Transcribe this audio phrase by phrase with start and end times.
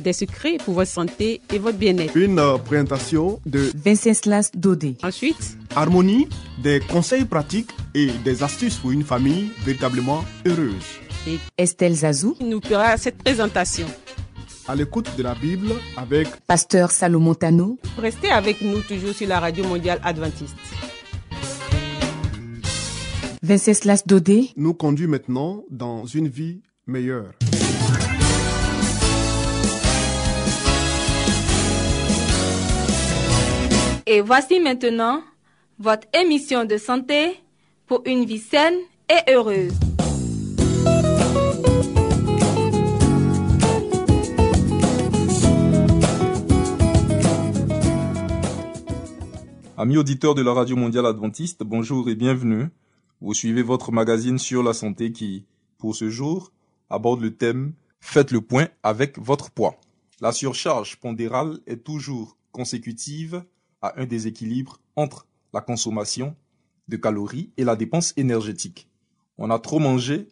[0.00, 2.16] Des secrets pour votre santé et votre bien-être.
[2.16, 4.96] une euh, présentation de Venceslas Dodé.
[5.02, 6.28] Ensuite, Harmonie,
[6.62, 10.84] des conseils pratiques et des astuces pour une famille véritablement heureuse.
[11.58, 13.86] Estelle Zazou, nous fera cette présentation.
[14.66, 19.40] À l'écoute de la Bible avec Pasteur Salomon Tano, Restez avec nous toujours sur la
[19.40, 20.56] radio mondiale adventiste.
[23.42, 27.32] Venceslas Dodé, nous conduit maintenant dans une vie meilleure.
[34.10, 35.22] Et voici maintenant
[35.78, 37.38] votre émission de santé
[37.86, 38.78] pour une vie saine
[39.10, 39.74] et heureuse.
[49.76, 52.68] Amis auditeurs de la Radio Mondiale Adventiste, bonjour et bienvenue.
[53.20, 55.44] Vous suivez votre magazine sur la santé qui,
[55.76, 56.50] pour ce jour,
[56.88, 59.76] aborde le thème Faites le point avec votre poids.
[60.22, 63.44] La surcharge pondérale est toujours consécutive
[63.82, 66.36] à un déséquilibre entre la consommation
[66.88, 68.88] de calories et la dépense énergétique.
[69.36, 70.28] On a trop mangé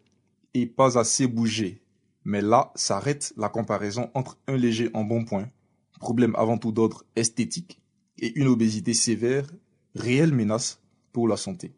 [0.54, 1.82] et pas assez bougé.
[2.24, 5.48] Mais là s'arrête la comparaison entre un léger embonpoint,
[6.00, 7.80] problème avant tout d'ordre esthétique,
[8.18, 9.46] et une obésité sévère,
[9.94, 10.80] réelle menace
[11.12, 11.74] pour la santé.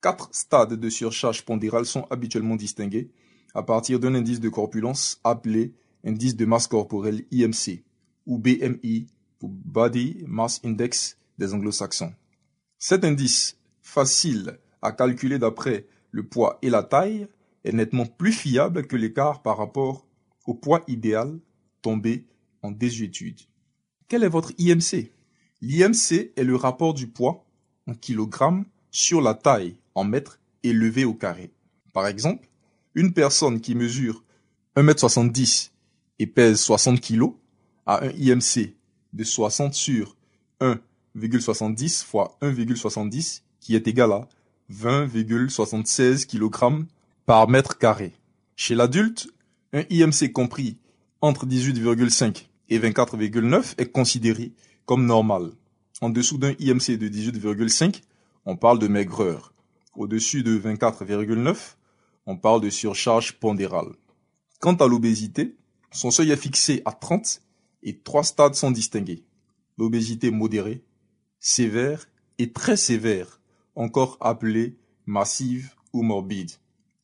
[0.00, 3.10] Quatre stades de surcharge pondérale sont habituellement distingués
[3.54, 5.74] à partir d'un indice de corpulence appelé
[6.04, 7.82] indice de masse corporelle IMC
[8.26, 9.08] ou BMI
[9.46, 12.12] Body Mass Index des anglo-saxons.
[12.78, 17.28] Cet indice, facile à calculer d'après le poids et la taille,
[17.64, 20.06] est nettement plus fiable que l'écart par rapport
[20.46, 21.38] au poids idéal
[21.82, 22.26] tombé
[22.62, 23.40] en désuétude.
[24.08, 25.12] Quel est votre IMC
[25.60, 27.44] L'IMC est le rapport du poids
[27.86, 31.50] en kilogrammes sur la taille en mètres élevé au carré.
[31.92, 32.48] Par exemple,
[32.94, 34.24] une personne qui mesure
[34.76, 35.70] 1m70
[36.18, 37.32] et pèse 60 kg
[37.86, 38.77] a un IMC
[39.12, 40.16] de 60 sur
[40.60, 44.28] 1,70 fois 1,70 qui est égal à
[44.72, 46.86] 20,76 kg
[47.26, 48.12] par mètre carré.
[48.56, 49.28] Chez l'adulte,
[49.72, 50.78] un IMC compris
[51.20, 54.52] entre 18,5 et 24,9 est considéré
[54.86, 55.52] comme normal.
[56.00, 58.02] En dessous d'un IMC de 18,5,
[58.46, 59.52] on parle de maigreur.
[59.94, 61.74] Au-dessus de 24,9,
[62.26, 63.88] on parle de surcharge pondérale.
[64.60, 65.56] Quant à l'obésité,
[65.90, 67.42] son seuil est fixé à 30
[67.82, 69.24] et trois stades sont distingués.
[69.76, 70.82] L'obésité modérée,
[71.38, 72.08] sévère
[72.38, 73.40] et très sévère,
[73.74, 76.50] encore appelée massive ou morbide.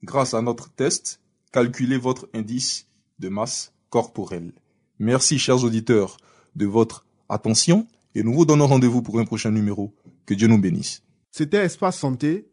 [0.03, 1.21] Grâce à notre test,
[1.53, 2.87] calculez votre indice
[3.19, 4.53] de masse corporelle.
[4.99, 6.17] Merci chers auditeurs
[6.57, 9.95] de votre attention et nous vous donnons rendez-vous pour un prochain numéro.
[10.27, 11.03] Que Dieu nous bénisse.
[11.31, 12.49] C'était Espace Santé,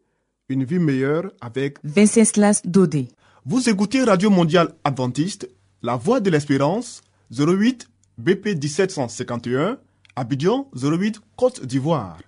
[0.48, 3.08] une vie meilleure avec Venceslas Dodé.
[3.44, 5.48] Vous écoutez Radio Mondiale Adventiste,
[5.82, 7.88] La Voix de l'Espérance, 08
[8.22, 9.78] BP 1751,
[10.14, 12.18] Abidjan 08 Côte d'Ivoire.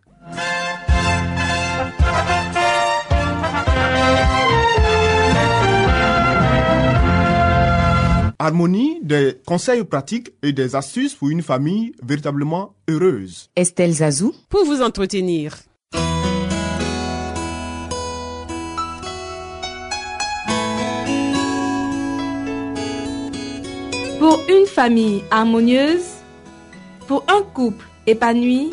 [8.40, 13.50] Harmonie, des conseils pratiques et des astuces pour une famille véritablement heureuse.
[13.54, 15.54] Estelle Zazou, Pour vous entretenir,
[24.26, 26.14] Pour une famille harmonieuse,
[27.06, 28.72] pour un couple épanoui,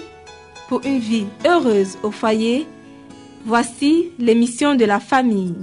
[0.69, 2.65] pour une vie heureuse au foyer,
[3.45, 5.53] voici l'émission de la famille.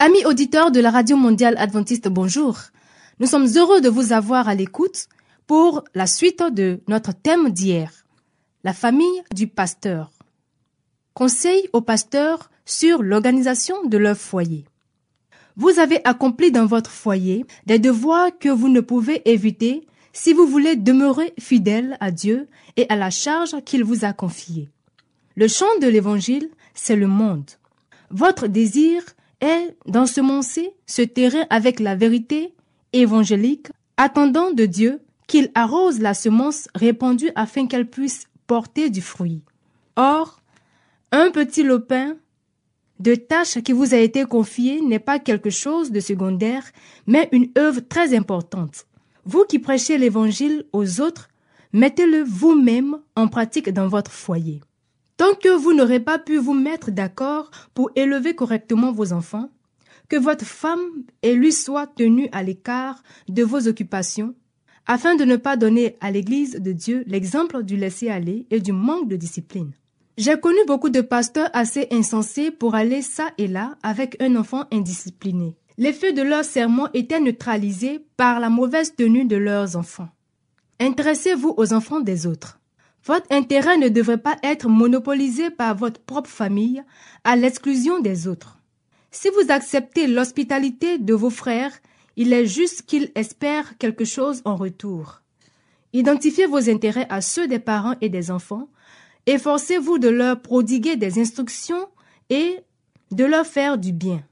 [0.00, 2.58] Amis auditeurs de la Radio Mondiale Adventiste, bonjour.
[3.20, 5.06] Nous sommes heureux de vous avoir à l'écoute
[5.46, 8.01] pour la suite de notre thème d'hier,
[8.64, 10.10] la famille du pasteur.
[11.14, 14.64] Conseil aux pasteurs sur l'organisation de leur foyer.
[15.56, 20.46] Vous avez accompli dans votre foyer des devoirs que vous ne pouvez éviter si vous
[20.46, 24.68] voulez demeurer fidèle à Dieu et à la charge qu'il vous a confiée.
[25.34, 27.50] Le champ de l'Évangile, c'est le monde.
[28.10, 29.02] Votre désir
[29.40, 32.54] est d'ensemencer ce terrain avec la vérité
[32.92, 38.26] évangélique, attendant de Dieu qu'il arrose la semence répandue afin qu'elle puisse
[38.90, 39.42] du fruit.
[39.96, 40.40] Or,
[41.10, 42.16] un petit lopin
[43.00, 46.64] de tâche qui vous a été confié n'est pas quelque chose de secondaire,
[47.06, 48.86] mais une œuvre très importante.
[49.24, 51.28] Vous qui prêchez l'évangile aux autres,
[51.72, 54.60] mettez-le vous-même en pratique dans votre foyer.
[55.16, 59.50] Tant que vous n'aurez pas pu vous mettre d'accord pour élever correctement vos enfants,
[60.08, 64.34] que votre femme et lui soient tenus à l'écart de vos occupations,
[64.86, 69.08] afin de ne pas donner à l'Église de Dieu l'exemple du laisser-aller et du manque
[69.08, 69.72] de discipline.
[70.18, 74.64] J'ai connu beaucoup de pasteurs assez insensés pour aller ça et là avec un enfant
[74.70, 75.56] indiscipliné.
[75.78, 80.10] L'effet de leur sermon était neutralisé par la mauvaise tenue de leurs enfants.
[80.80, 82.60] Intéressez-vous aux enfants des autres.
[83.04, 86.82] Votre intérêt ne devrait pas être monopolisé par votre propre famille
[87.24, 88.58] à l'exclusion des autres.
[89.10, 91.72] Si vous acceptez l'hospitalité de vos frères,
[92.16, 95.22] il est juste qu'ils espèrent quelque chose en retour.
[95.92, 98.68] Identifiez vos intérêts à ceux des parents et des enfants
[99.26, 101.88] Efforcez-vous de leur prodiguer des instructions
[102.28, 102.58] et
[103.12, 104.24] de leur faire du bien.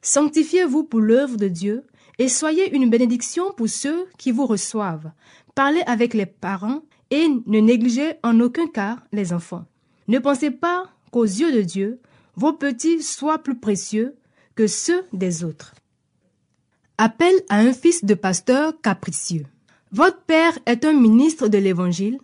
[0.00, 1.84] Sanctifiez-vous pour l'œuvre de Dieu
[2.18, 5.10] et soyez une bénédiction pour ceux qui vous reçoivent.
[5.54, 9.66] Parlez avec les parents et ne négligez en aucun cas les enfants.
[10.08, 12.00] Ne pensez pas qu'aux yeux de Dieu,
[12.34, 14.16] vos petits soient plus précieux
[14.54, 15.74] que ceux des autres.
[16.96, 19.46] Appel à un fils de pasteur capricieux.
[19.90, 22.20] Votre père est un ministre de l'Évangile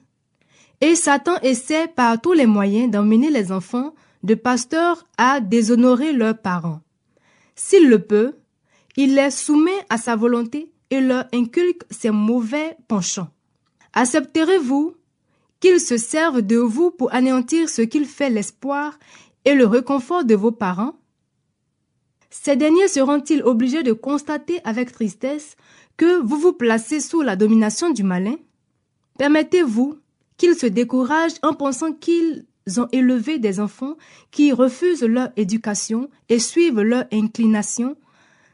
[0.80, 6.38] et Satan essaie par tous les moyens d'emmener les enfants de pasteurs à déshonorer leurs
[6.38, 6.82] parents.
[7.56, 8.36] S'il le peut,
[8.96, 13.30] il les soumet à sa volonté et leur inculque ses mauvais penchants.
[13.92, 14.94] Accepterez-vous
[15.58, 19.00] qu'ils se servent de vous pour anéantir ce qu'il fait l'espoir
[19.44, 20.94] et le réconfort de vos parents?
[22.30, 25.56] Ces derniers seront-ils obligés de constater avec tristesse
[25.96, 28.36] que vous vous placez sous la domination du malin?
[29.18, 29.98] Permettez-vous
[30.36, 32.46] qu'ils se découragent en pensant qu'ils
[32.78, 33.96] ont élevé des enfants
[34.30, 37.96] qui refusent leur éducation et suivent leur inclination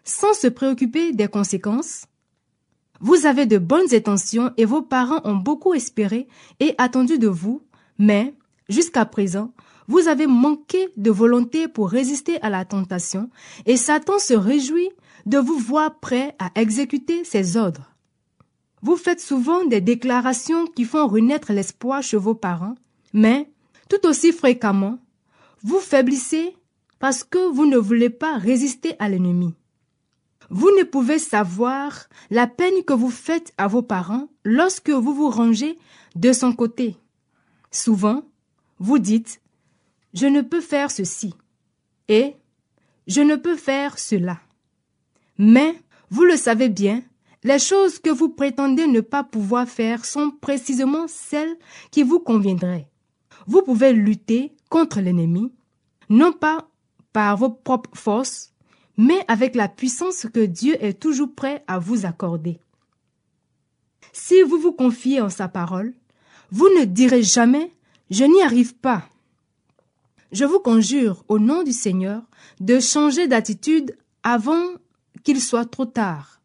[0.05, 2.07] sans se préoccuper des conséquences?
[3.01, 6.29] Vous avez de bonnes intentions et vos parents ont beaucoup espéré
[6.61, 7.63] et attendu de vous,
[7.99, 8.35] mais,
[8.71, 9.53] jusqu'à présent,
[9.89, 13.31] vous avez manqué de volonté pour résister à la tentation
[13.67, 14.91] et Satan se réjouit
[15.27, 17.93] de vous voir prêt à exécuter ses ordres.
[18.83, 22.77] Vous faites souvent des déclarations qui font renaître l'espoir chez vos parents,
[23.13, 23.51] mais
[23.89, 24.99] tout aussi fréquemment,
[25.63, 26.57] vous faiblissez
[26.99, 29.55] parce que vous ne voulez pas résister à l'ennemi.
[30.51, 35.31] Vous ne pouvez savoir la peine que vous faites à vos parents lorsque vous vous
[35.31, 35.79] rangez
[36.15, 36.97] de son côté.
[37.73, 38.23] Souvent,
[38.79, 39.41] vous dites
[40.17, 41.35] Je ne peux faire ceci
[42.09, 42.37] et
[43.07, 44.41] Je ne peux faire cela.
[45.37, 45.79] Mais,
[46.11, 47.03] vous le savez bien,
[47.45, 51.57] les choses que vous prétendez ne pas pouvoir faire sont précisément celles
[51.91, 52.89] qui vous conviendraient.
[53.47, 55.53] Vous pouvez lutter contre l'ennemi,
[56.09, 56.67] non pas
[57.13, 58.55] par vos propres forces,
[58.97, 62.59] mais avec la puissance que Dieu est toujours prêt à vous accorder.
[64.15, 65.93] Si vous vous confiez en sa parole,
[66.51, 67.71] vous ne direz jamais
[68.11, 69.07] Je n'y arrive pas.
[70.33, 72.23] Je vous conjure au nom du Seigneur
[72.61, 74.65] de changer d'attitude avant
[75.23, 76.41] qu'il soit trop tard.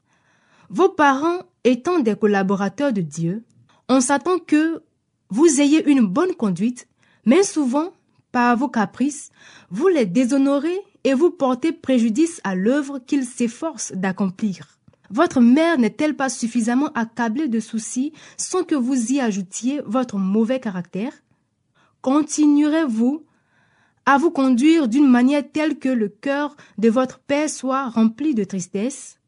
[0.70, 3.44] Vos parents étant des collaborateurs de Dieu,
[3.90, 4.82] on s'attend que
[5.30, 6.88] vous ayez une bonne conduite,
[7.26, 7.92] mais souvent,
[8.32, 9.32] par vos caprices,
[9.70, 14.78] vous les déshonorez et vous portez préjudice à l'œuvre qu'ils s'efforcent d'accomplir.
[15.10, 20.60] Votre mère n'est-elle pas suffisamment accablée de soucis sans que vous y ajoutiez votre mauvais
[20.62, 21.12] caractère?
[22.02, 23.26] Continuerez-vous
[24.06, 28.44] à vous conduire d'une manière telle que le cœur de votre père soit rempli de
[28.44, 29.22] tristesse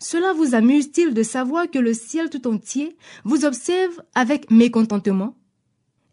[0.00, 5.34] cela vous amuse-t-il de savoir que le ciel tout entier vous observe avec mécontentement?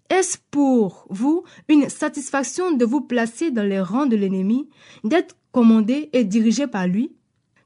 [0.10, 4.70] Est-ce pour vous une satisfaction de vous placer dans les rangs de l'ennemi,
[5.04, 7.16] d'être commandé et dirigé par lui?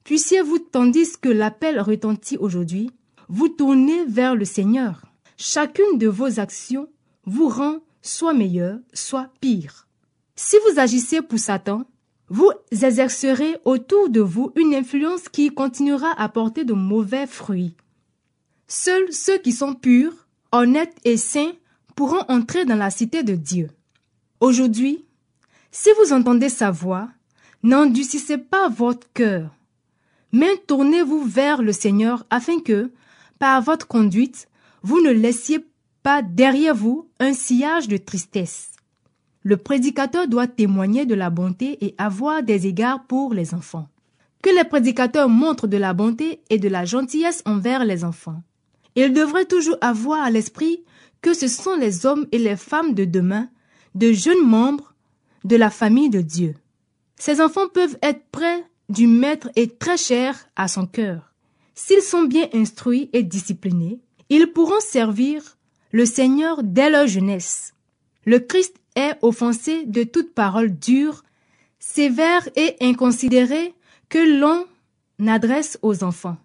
[0.04, 2.92] Puissiez-vous, tandis que l'appel retentit aujourd'hui,
[3.30, 5.04] vous tourner vers le Seigneur.
[5.38, 6.90] Chacune de vos actions
[7.26, 9.89] vous rend soit meilleure, soit pire.
[10.42, 11.84] Si vous agissez pour Satan,
[12.30, 17.76] vous exercerez autour de vous une influence qui continuera à porter de mauvais fruits.
[18.66, 20.14] Seuls ceux qui sont purs,
[20.54, 21.52] honnêtes et saints
[21.94, 23.70] pourront entrer dans la cité de Dieu.
[24.40, 25.04] Aujourd'hui,
[25.72, 27.10] si vous entendez sa voix,
[27.62, 29.54] n'endurcissez pas votre cœur,
[30.32, 32.94] mais tournez-vous vers le Seigneur afin que,
[33.40, 34.48] par votre conduite,
[34.84, 35.60] vous ne laissiez
[36.02, 38.79] pas derrière vous un sillage de tristesse.
[39.44, 43.88] Le prédicateur doit témoigner de la bonté et avoir des égards pour les enfants.
[44.42, 48.42] Que les prédicateurs montrent de la bonté et de la gentillesse envers les enfants.
[48.96, 50.84] Ils devraient toujours avoir à l'esprit
[51.22, 53.50] que ce sont les hommes et les femmes de demain,
[53.96, 54.94] de jeunes membres
[55.44, 56.56] de la famille de Dieu.
[57.18, 61.34] Ces enfants peuvent être près du Maître et très chers à son cœur.
[61.76, 65.58] S'ils sont bien instruits et disciplinés, ils pourront servir
[65.92, 67.74] le Seigneur dès leur jeunesse.
[68.26, 71.24] Le Christ est offensé de toute parole dure,
[71.80, 73.74] sévère et inconsidérée
[74.10, 74.66] que l'on
[75.28, 76.38] adresse aux enfants.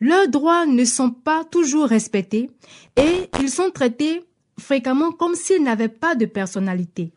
[0.00, 2.50] Leurs droits ne sont pas toujours respectés
[2.96, 4.24] et ils sont traités
[4.58, 7.12] fréquemment comme s'ils n'avaient pas de personnalité.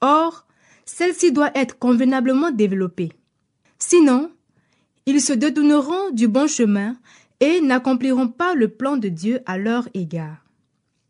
[0.00, 0.46] Or,
[0.84, 3.12] celle-ci doit être convenablement développée.
[3.78, 4.30] Sinon,
[5.06, 6.96] ils se détourneront du bon chemin
[7.40, 10.39] et n'accompliront pas le plan de Dieu à leur égard.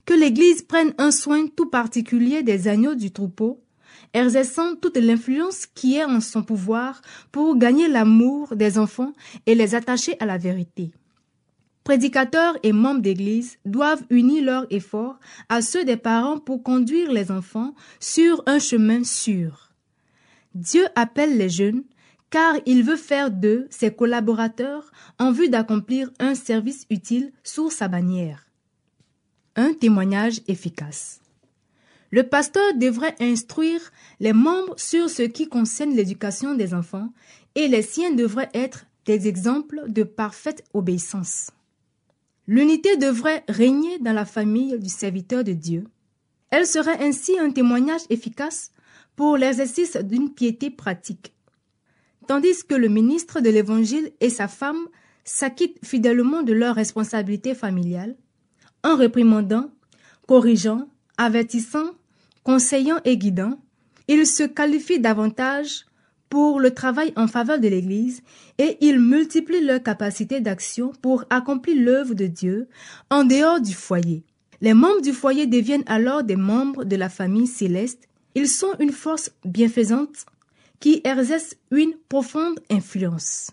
[0.04, 3.62] Que l'Église prenne un soin tout particulier des agneaux du troupeau,
[4.12, 7.00] exerçant toute l'influence qui est en son pouvoir
[7.32, 9.12] pour gagner l'amour des enfants
[9.46, 10.92] et les attacher à la vérité.
[11.84, 17.30] Prédicateurs et membres d'Église doivent unir leurs efforts à ceux des parents pour conduire les
[17.30, 19.70] enfants sur un chemin sûr.
[20.54, 21.84] Dieu appelle les jeunes
[22.28, 27.88] car il veut faire d'eux ses collaborateurs en vue d'accomplir un service utile sous sa
[27.88, 28.49] bannière.
[29.60, 31.20] Un témoignage efficace.
[32.10, 37.12] Le pasteur devrait instruire les membres sur ce qui concerne l'éducation des enfants
[37.54, 41.50] et les siens devraient être des exemples de parfaite obéissance.
[42.46, 45.84] L'unité devrait régner dans la famille du serviteur de Dieu.
[46.48, 48.72] Elle serait ainsi un témoignage efficace
[49.14, 51.34] pour l'exercice d'une piété pratique
[52.30, 54.86] tandis que le ministre de l'Évangile et sa femme
[55.24, 58.14] s'acquittent fidèlement de leurs responsabilités familiales,
[58.82, 59.70] en réprimandant,
[60.26, 61.90] corrigeant, avertissant,
[62.44, 63.58] conseillant et guidant,
[64.08, 65.86] ils se qualifient davantage
[66.28, 68.22] pour le travail en faveur de l'Église
[68.58, 72.68] et ils multiplient leurs capacités d'action pour accomplir l'œuvre de Dieu
[73.10, 74.24] en dehors du foyer.
[74.60, 78.08] Les membres du foyer deviennent alors des membres de la famille céleste.
[78.34, 80.26] Ils sont une force bienfaisante
[80.78, 83.50] qui exerce une profonde influence.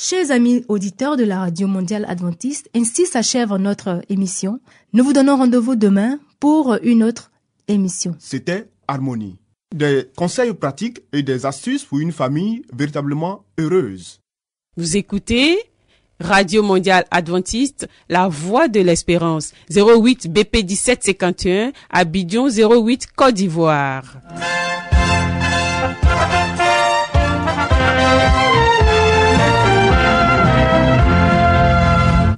[0.00, 4.60] Chers amis auditeurs de la Radio Mondiale Adventiste, ainsi s'achève notre émission.
[4.92, 7.32] Nous vous donnons rendez-vous demain pour une autre
[7.66, 8.14] émission.
[8.20, 9.40] C'était Harmonie.
[9.74, 14.20] Des conseils pratiques et des astuces pour une famille véritablement heureuse.
[14.76, 15.58] Vous écoutez
[16.20, 19.52] Radio Mondiale Adventiste, la voix de l'espérance.
[19.68, 24.04] 08 BP 1751, Abidjan 08 Côte d'Ivoire.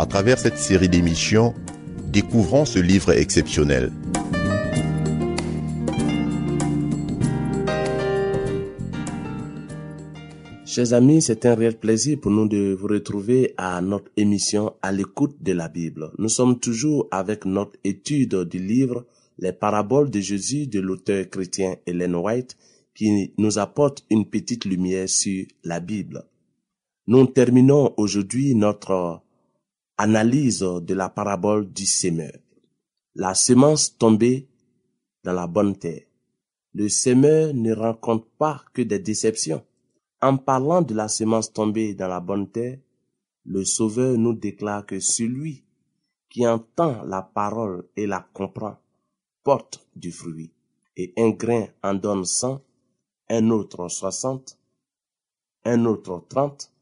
[0.00, 1.54] À travers cette série d'émissions,
[2.12, 3.90] découvrons ce livre exceptionnel.
[10.64, 14.92] Chers amis, c'est un réel plaisir pour nous de vous retrouver à notre émission à
[14.92, 16.12] l'écoute de la Bible.
[16.16, 19.04] Nous sommes toujours avec notre étude du livre
[19.40, 22.56] Les paraboles de Jésus de l'auteur chrétien Ellen White
[22.94, 26.22] qui nous apporte une petite lumière sur la Bible.
[27.08, 29.22] Nous terminons aujourd'hui notre
[29.98, 32.32] analyse de la parabole du semeur.
[33.16, 34.48] La semence tombée
[35.24, 36.04] dans la bonne terre.
[36.72, 39.64] Le semeur ne rencontre pas que des déceptions.
[40.22, 42.78] En parlant de la semence tombée dans la bonne terre,
[43.44, 45.64] le Sauveur nous déclare que celui
[46.28, 48.76] qui entend la parole et la comprend
[49.42, 50.52] porte du fruit.
[50.96, 52.60] Et un grain en donne cent,
[53.28, 54.58] un autre soixante,
[55.64, 56.72] un autre trente.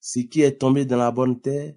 [0.00, 1.74] Ce qui est tombé dans la bonne terre,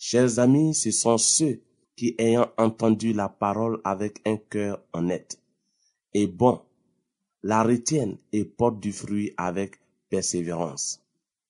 [0.00, 1.60] chers amis, ce sont ceux
[1.94, 5.40] qui, ayant entendu la parole avec un cœur honnête
[6.12, 6.60] et bon,
[7.42, 9.76] la retiennent et portent du fruit avec
[10.08, 11.00] persévérance.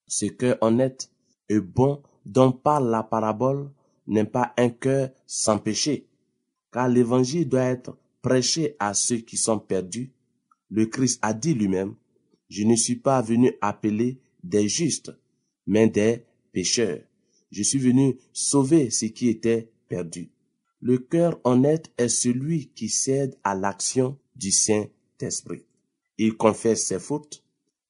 [0.06, 1.10] Ce cœur honnête
[1.48, 3.70] et bon dont parle la parabole
[4.06, 6.06] n'est pas un cœur sans péché,
[6.72, 10.12] car l'évangile doit être prêché à ceux qui sont perdus.
[10.68, 11.94] Le Christ a dit lui-même,
[12.48, 15.12] je ne suis pas venu appeler des justes,
[15.66, 17.00] mais des pécheurs.
[17.50, 20.30] Je suis venu sauver ce qui était perdu.
[20.80, 25.64] Le cœur honnête est celui qui cède à l'action du Saint-Esprit.
[26.16, 27.44] Il confesse ses fautes,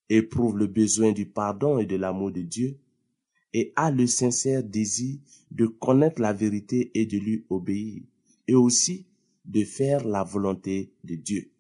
[0.09, 2.79] éprouve le besoin du pardon et de l'amour de Dieu,
[3.53, 5.19] et a le sincère désir
[5.51, 8.03] de connaître la vérité et de lui obéir,
[8.47, 9.07] et aussi
[9.45, 11.51] de faire la volonté de Dieu.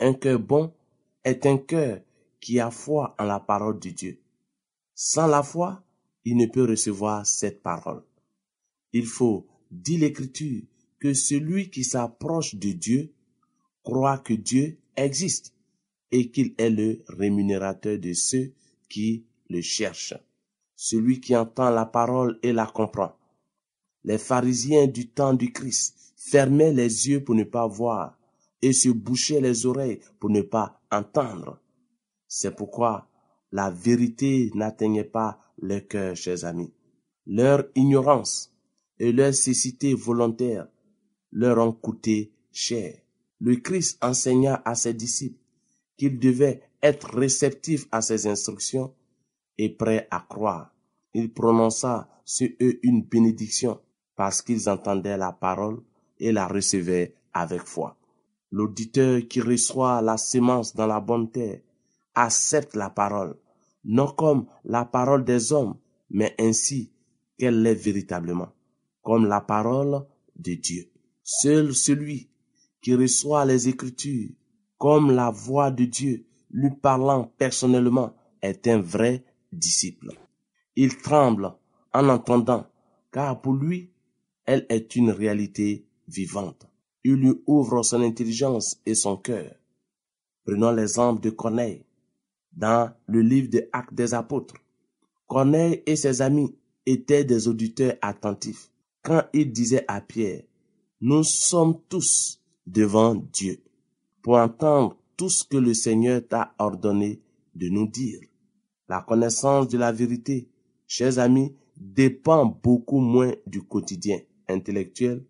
[0.00, 0.72] Un cœur bon
[1.24, 2.00] est un cœur
[2.40, 4.20] qui a foi en la parole de Dieu.
[4.94, 5.82] Sans la foi,
[6.24, 8.02] il ne peut recevoir cette parole.
[8.92, 10.62] Il faut, dit l'Écriture,
[10.98, 13.12] que celui qui s'approche de Dieu
[13.82, 15.54] croit que Dieu existe
[16.10, 18.52] et qu'il est le rémunérateur de ceux
[18.88, 20.14] qui le cherchent.
[20.74, 23.12] Celui qui entend la parole et la comprend.
[24.04, 28.18] Les pharisiens du temps du Christ fermaient les yeux pour ne pas voir
[28.62, 31.60] et se bouchaient les oreilles pour ne pas entendre.
[32.26, 33.08] C'est pourquoi
[33.52, 36.72] la vérité n'atteignait pas leur cœur, chers amis.
[37.26, 38.52] Leur ignorance
[38.98, 40.66] et leur cécité volontaire
[41.32, 42.98] leur ont coûté cher.
[43.40, 45.38] Le Christ enseigna à ses disciples
[45.96, 48.94] qu'ils devaient être réceptifs à ses instructions
[49.58, 50.72] et prêts à croire.
[51.14, 53.80] Il prononça sur eux une bénédiction
[54.16, 55.80] parce qu'ils entendaient la parole
[56.18, 57.96] et la recevaient avec foi.
[58.50, 61.60] L'auditeur qui reçoit la sémence dans la bonne terre
[62.14, 63.36] accepte la parole,
[63.88, 65.76] non comme la parole des hommes,
[66.10, 66.92] mais ainsi
[67.38, 68.52] qu'elle l'est véritablement,
[69.02, 70.90] comme la parole de Dieu.
[71.24, 72.30] Seul celui
[72.80, 74.30] qui reçoit les Écritures
[74.76, 80.12] comme la voix de Dieu lui parlant personnellement est un vrai disciple.
[80.76, 81.54] Il tremble
[81.92, 82.66] en entendant,
[83.10, 83.90] car pour lui,
[84.44, 86.66] elle est une réalité vivante.
[87.04, 89.54] Il lui ouvre son intelligence et son cœur.
[90.44, 91.84] Prenons l'exemple de Corneille
[92.58, 94.56] dans le livre des Actes des Apôtres.
[95.26, 98.70] Corneille et ses amis étaient des auditeurs attentifs
[99.08, 100.42] quand il disait à Pierre,
[101.00, 103.62] nous sommes tous devant Dieu
[104.20, 107.22] pour entendre tout ce que le Seigneur t'a ordonné
[107.54, 108.20] de nous dire.
[108.86, 110.48] La connaissance de la vérité,
[110.86, 115.24] chers amis, dépend beaucoup moins du quotidien intellectuel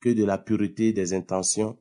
[0.00, 1.76] que de la pureté des intentions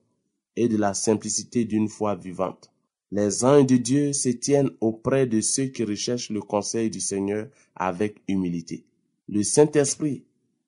[0.55, 2.71] et de la simplicité d'une foi vivante.
[3.11, 7.50] Les anges de Dieu se tiennent auprès de ceux qui recherchent le conseil du Seigneur
[7.75, 8.85] avec humilité.
[9.27, 10.24] Le Saint-Esprit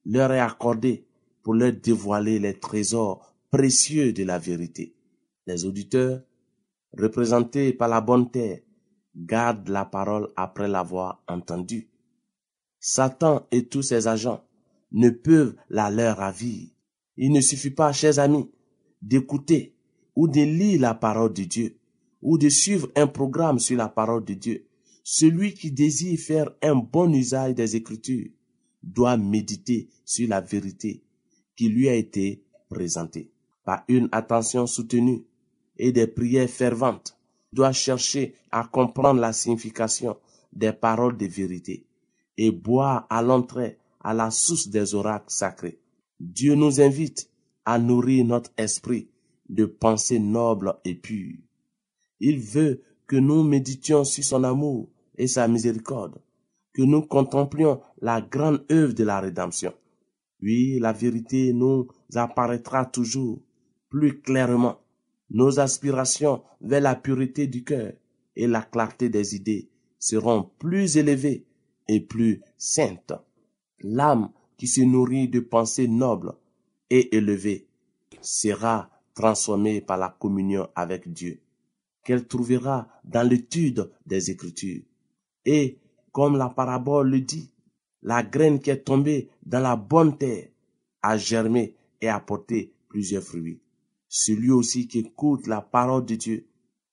[0.06, 1.06] leur est accordé
[1.42, 4.94] pour leur dévoiler les trésors précieux de la vérité.
[5.48, 6.22] Les auditeurs,
[6.98, 8.60] représentés par la bonne terre,
[9.16, 11.88] gardent la parole après l'avoir entendue.
[12.80, 14.44] Satan et tous ses agents
[14.92, 16.68] ne peuvent la leur ravir.
[17.16, 18.50] Il ne suffit pas, chers amis,
[19.02, 19.76] d'écouter
[20.16, 21.78] ou de lire la parole de Dieu
[22.24, 24.66] ou de suivre un programme sur la parole de Dieu.
[25.04, 28.30] Celui qui désire faire un bon usage des Écritures
[28.82, 31.04] doit méditer sur la vérité
[31.56, 33.30] qui lui a été présentée.
[33.66, 35.24] Par une attention soutenue
[35.78, 37.18] et des prières ferventes,
[37.54, 40.18] doit chercher à comprendre la signification
[40.52, 41.86] des paroles de vérité
[42.38, 45.78] et boire à l'entrée à la source des oracles sacrés.
[46.20, 47.30] Dieu nous invite
[47.66, 49.08] à nourrir notre esprit
[49.50, 51.38] de pensées nobles et pures.
[52.26, 56.22] Il veut que nous méditions sur son amour et sa miséricorde,
[56.72, 59.74] que nous contemplions la grande œuvre de la rédemption.
[60.42, 63.42] Oui, la vérité nous apparaîtra toujours
[63.90, 64.80] plus clairement.
[65.32, 67.92] Nos aspirations vers la pureté du cœur
[68.38, 71.46] et la clarté des idées seront plus élevées
[71.90, 73.12] et plus saintes.
[73.82, 76.32] L'âme qui se nourrit de pensées nobles
[76.90, 77.68] et élevées
[78.22, 81.42] sera transformée par la communion avec Dieu,
[82.04, 84.84] qu'elle trouvera dans l'étude des Écritures.
[85.46, 85.80] Et,
[86.12, 87.54] comme la parabole le dit,
[88.02, 90.50] la graine qui est tombée dans la bonne terre
[91.02, 93.62] a germé et apporté plusieurs fruits.
[94.08, 96.48] Celui aussi qui écoute la parole de Dieu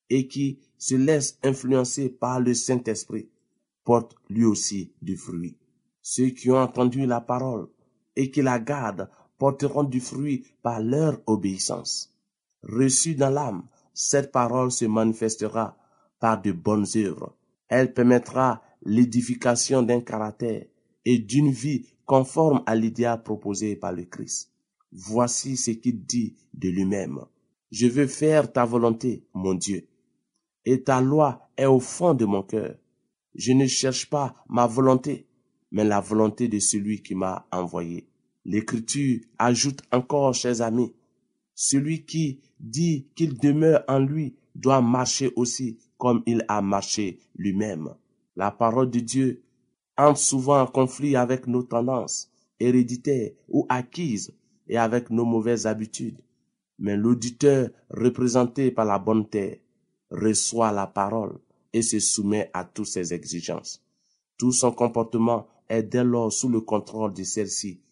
[0.09, 3.29] et qui se laisse influencer par le Saint-Esprit
[3.85, 5.57] porte lui aussi du fruit.
[6.01, 7.69] Ceux qui ont entendu la parole
[8.17, 12.15] et qui la gardent porteront du fruit par leur obéissance.
[12.63, 15.77] Reçue dans l'âme, cette parole se manifestera
[16.19, 17.37] par de bonnes œuvres.
[17.69, 20.65] Elle permettra l'édification d'un caractère
[21.05, 24.51] et d'une vie conforme à l'idéal proposé par le Christ.
[24.93, 27.21] Voici ce qu'il dit de lui-même.
[27.71, 29.87] Je veux faire ta volonté, mon Dieu,
[30.65, 32.75] et ta loi est au fond de mon cœur.
[33.35, 35.27] Je ne cherche pas ma volonté,
[35.71, 38.09] mais la volonté de celui qui m'a envoyé.
[38.45, 40.93] L'Écriture ajoute encore, chers amis,
[41.63, 47.91] celui qui dit qu'il demeure en lui doit marcher aussi comme il a marché lui-même.
[48.35, 49.43] La parole de Dieu
[49.99, 54.33] entre souvent en conflit avec nos tendances héréditaires ou acquises
[54.69, 56.23] et avec nos mauvaises habitudes.
[56.79, 59.59] Mais l'auditeur représenté par la bonne terre
[60.11, 61.37] reçoit la parole
[61.75, 63.85] et se soumet à toutes ses exigences.
[64.39, 67.83] Tout son comportement est dès lors sous le contrôle de celle-ci.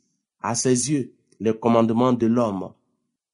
[0.41, 2.73] À ses yeux, les commandements de l'homme,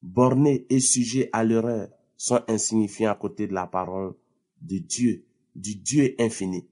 [0.05, 4.15] bornés et sujets à l'erreur, sont insignifiants à côté de la parole
[4.61, 5.25] de Dieu,
[5.57, 6.67] du Dieu infini.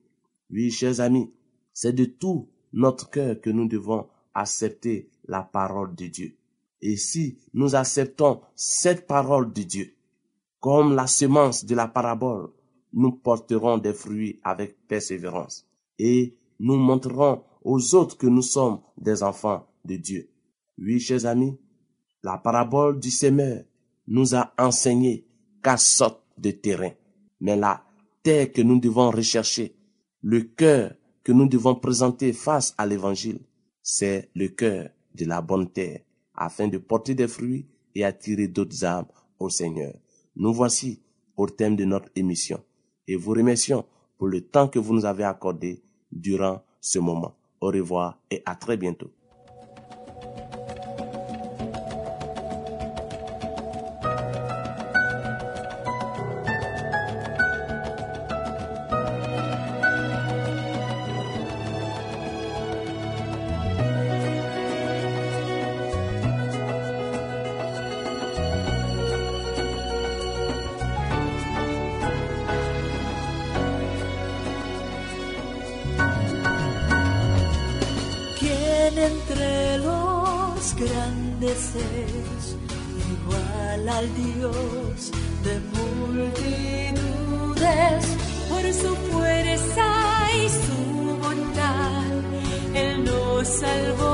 [0.51, 1.31] Oui, chers amis,
[1.73, 6.37] c'est de tout notre cœur que nous devons accepter la parole de Dieu.
[6.83, 9.95] Et si nous acceptons cette parole de Dieu,
[10.61, 12.51] comme la semence de la parabole,
[12.93, 15.67] nous porterons des fruits avec persévérance
[15.99, 20.29] et nous montrerons aux autres que nous sommes des enfants de Dieu.
[20.79, 21.57] Oui, chers amis,
[22.23, 23.63] la parabole du semeur
[24.09, 25.25] nous a enseigné
[25.63, 26.93] quelle sorte de terrain.
[27.41, 27.85] Mais la
[28.23, 29.75] terre que nous devons rechercher,
[30.23, 30.93] le cœur
[31.25, 33.41] que nous devons présenter face à l'évangile,
[33.83, 36.01] c'est le cœur de la bonne terre,
[36.35, 39.07] afin de porter des fruits et attirer d'autres âmes
[39.39, 39.95] au Seigneur.
[40.37, 41.01] Nous voici
[41.37, 42.63] au thème de notre émission
[43.07, 43.85] et vous remercions
[44.17, 47.35] pour le temps que vous nous avez accordé durant ce moment.
[47.61, 49.11] Au revoir et à très bientôt.
[83.15, 85.11] Igual al Dios
[85.45, 86.93] de multitudes?
[88.49, 89.89] Por su fuerza
[90.35, 90.79] y su
[91.23, 92.13] bondad,
[92.75, 94.12] Él nos salvó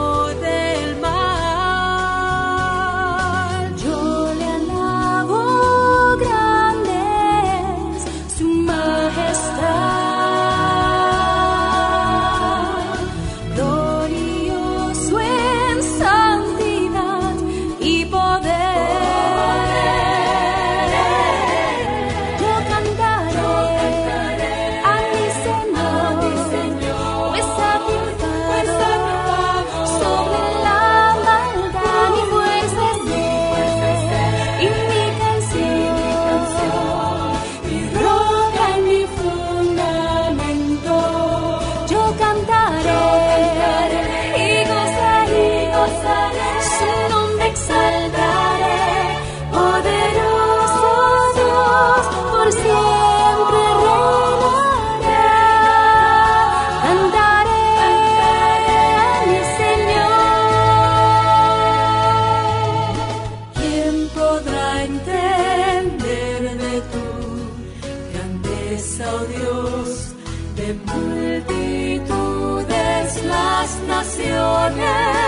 [69.26, 70.14] Dios,
[70.56, 72.08] de multitudes
[73.24, 75.27] las naciones